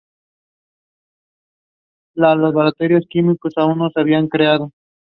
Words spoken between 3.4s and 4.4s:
que aún no se había